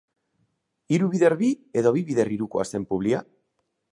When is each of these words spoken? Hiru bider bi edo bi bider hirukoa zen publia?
Hiru 0.95 1.09
bider 1.11 1.35
bi 1.41 1.51
edo 1.81 1.93
bi 1.99 2.03
bider 2.09 2.33
hirukoa 2.37 2.67
zen 2.75 2.91
publia? 2.95 3.23